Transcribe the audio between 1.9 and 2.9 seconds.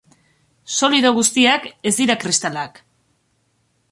ez dira kristalak.